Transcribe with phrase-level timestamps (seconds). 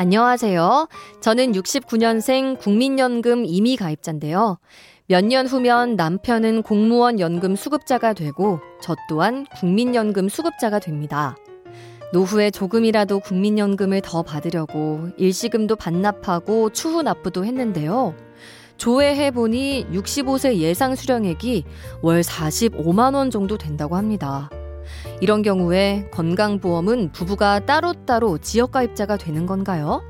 [0.00, 0.88] 안녕하세요.
[1.20, 4.58] 저는 69년생 국민연금 이미 가입자인데요.
[5.08, 11.34] 몇 년 후면 남편은 공무원 연금 수급자가 되고 저 또한 국민연금 수급자가 됩니다.
[12.12, 18.14] 노후에 조금이라도 국민연금을 더 받으려고 일시금도 반납하고 추후 납부도 했는데요.
[18.76, 21.64] 조회해보니 65세 예상 수령액이
[22.02, 24.48] 월 45만원 정도 된다고 합니다.
[25.20, 30.02] 이런 경우에 건강보험은 부부가 따로따로 지역가입자가 되는 건가요?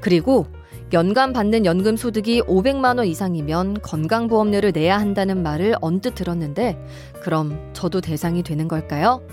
[0.00, 0.46] 그리고
[0.92, 6.76] 연간 받는 연금 소득이 500만 원 이상이면 건강보험료를 내야 한다는 말을 언뜻 들었는데
[7.22, 9.26] 그럼 저도 대상이 되는 걸까요?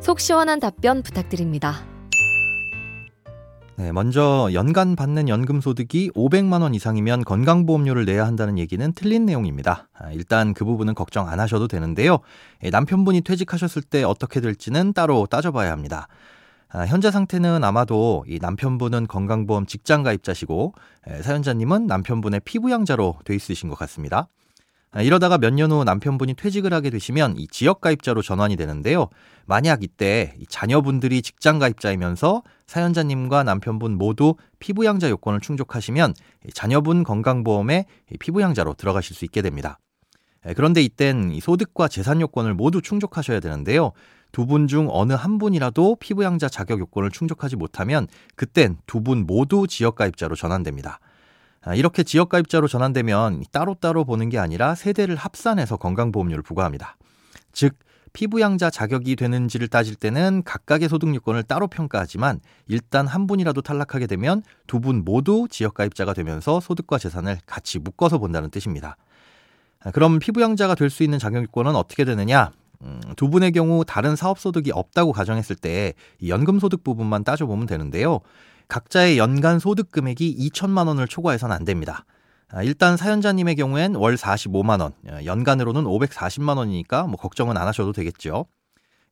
[0.00, 1.93] 속 시원한 답변 부탁드립니다.
[3.76, 9.88] 네, 먼저 연간 받는 연금 소득이 500만 원 이상이면 건강보험료를 내야 한다는 얘기는 틀린 내용입니다.
[9.98, 12.18] 아, 일단 그 부분은 걱정 안 하셔도 되는데요.
[12.62, 16.06] 예, 남편분이 퇴직하셨을 때 어떻게 될지는 따로 따져봐야 합니다.
[16.68, 20.74] 아, 현재 상태는 아마도 이 남편분은 건강보험 직장 가입자시고
[21.10, 24.28] 예, 사연자님은 남편분의 피부양자로 돼 있으신 것 같습니다.
[24.92, 29.08] 아, 이러다가 몇 년 후 남편분이 퇴직을 하게 되시면 이 지역 가입자로 전환이 되는데요.
[29.46, 36.14] 만약 이때 자녀분들이 직장 가입자이면서 사연자님과 남편분 모두 피부양자 요건을 충족하시면
[36.54, 37.86] 자녀분 건강보험에
[38.18, 39.78] 피부양자로 들어가실 수 있게 됩니다.
[40.56, 43.92] 그런데 이땐 소득과 재산 요건을 모두 충족하셔야 되는데요.
[44.32, 49.66] 두 분 중 어느 한 분이라도 피부양자 자격 요건을 충족하지 못하면 그땐 두 분 모두
[49.68, 50.98] 지역가입자로 전환됩니다.
[51.62, 56.96] 아, 이렇게 지역가입자로 전환되면 따로따로 보는 게 아니라 세대를 합산해서 건강보험료를 부과합니다.
[57.52, 57.76] 즉,
[58.24, 64.42] 피부양자 자격이 되는지를 따질 때는 각각의 소득 요건을 따로 평가하지만 일단 한 분이라도 탈락하게 되면
[64.66, 68.96] 두 분 모두 지역가입자가 되면서 소득과 재산을 같이 묶어서 본다는 뜻입니다.
[69.82, 72.52] 아, 그럼 피부양자가 될 수 있는 자격 요건은 어떻게 되느냐?
[72.82, 75.94] 음, 두 분의 경우 다른 사업 소득이 없다고 가정했을 때
[76.26, 78.20] 연금 소득 부분만 따져보면 되는데요.
[78.68, 82.04] 각자의 연간 소득 금액이 2천만 원을 초과해서는 안 됩니다.
[82.50, 87.92] 아, 일단 사연자님의 경우엔 월 45만 원, 어, 연간으로는 540만 원이니까 뭐 걱정은 안 하셔도
[87.92, 88.46] 되겠죠.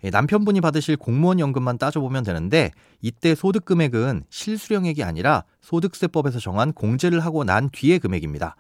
[0.05, 2.71] 예, 남편분이 받으실 공무원 연금만 따져보면 되는데
[3.01, 8.57] 이때 소득 금액은 실수령액이 아니라 소득세법에서 정한 공제를 하고 난 뒤의 금액입니다.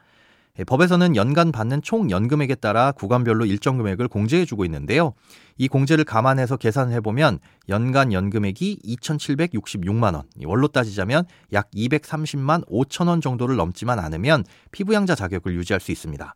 [0.58, 5.14] 예, 법에서는 연간 받는 총 연금액에 따라 구간별로 일정 금액을 공제해주고 있는데요.
[5.56, 7.38] 이 공제를 감안해서 계산을 해보면
[7.70, 11.24] 연간 연금액이 2,766만 원, 월로 따지자면
[11.54, 16.34] 약 230만 5천 원 정도를 넘지만 않으면 피부양자 자격을 유지할 수 있습니다.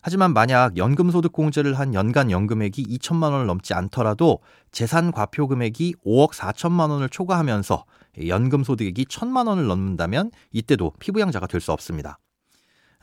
[0.00, 4.40] 하지만 만약 연금소득 공제를 한 연간 연금액이 2천만 원을 넘지 않더라도
[4.70, 7.84] 재산 과표 금액이 5억 4천만 원을 초과하면서
[8.26, 12.18] 연금소득액이 1천만 원을 넘는다면 이때도 피부양자가 될 수 없습니다.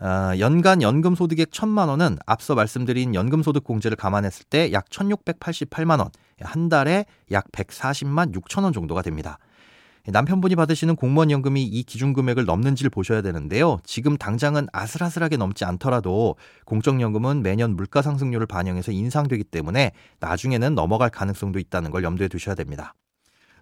[0.01, 5.99] 어, 연간 연금 소득액 1천만 원은 앞서 말씀드린 연금 소득 공제를 감안했을 때 약 1,688만
[5.99, 6.09] 원,
[6.41, 9.37] 한 달에 약 140만 6천 원 정도가 됩니다.
[10.07, 13.77] 남편분이 받으시는 공무원 연금이 이 기준 금액을 넘는지를 보셔야 되는데요.
[13.83, 16.35] 지금 당장은 아슬아슬하게 넘지 않더라도
[16.65, 22.95] 공적연금은 매년 물가 상승률을 반영해서 인상되기 때문에 나중에는 넘어갈 가능성도 있다는 걸 염두에 두셔야 됩니다.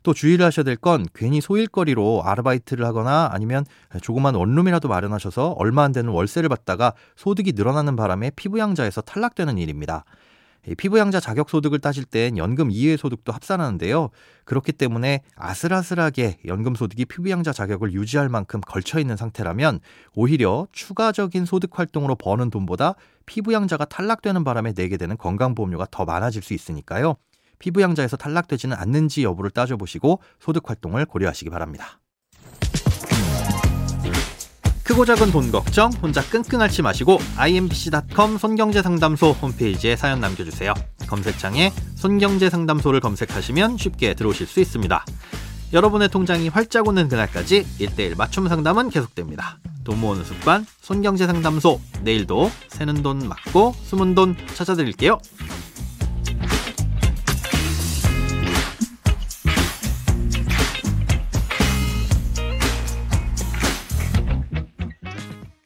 [0.03, 3.65] 또 주의를 하셔야 될 건 괜히 소일거리로 아르바이트를 하거나 아니면
[4.01, 10.05] 조그만 원룸이라도 마련하셔서 얼마 안 되는 월세를 받다가 소득이 늘어나는 바람에 피부양자에서 탈락되는 일입니다.
[10.77, 14.09] 피부양자 자격 소득을 따질 땐 연금 이외의 소득도 합산하는데요.
[14.43, 19.79] 그렇기 때문에 아슬아슬하게 연금 소득이 피부양자 자격을 유지할 만큼 걸쳐 있는 상태라면
[20.13, 22.95] 오히려 추가적인 소득 활동으로 버는 돈보다
[23.25, 27.15] 피부양자가 탈락되는 바람에 내게 되는 건강보험료가 더 많아질 수 있으니까요.
[27.59, 31.99] 피부양자에서 탈락되지는 않는지 여부를 따져보시고 소득 활동을 고려하시기 바랍니다.
[34.89, 40.73] 크고 작은 돈 걱정 혼자 끙끙 앓지 마시고 imbc.com 손경제상담소 홈페이지에 사연 남겨주세요.
[41.07, 45.05] 검색창에 손경제상담소를 검색하시면 쉽게 들어오실 수 있습니다.
[45.73, 49.59] 여러분의 통장이 활짝 오는 그날까지 1대1 맞춤 상담은 계속됩니다.
[49.83, 55.19] 돈 모으는 습관 손경제상담소 내일도 새는 돈 맞고 숨은 돈 찾아드릴게요.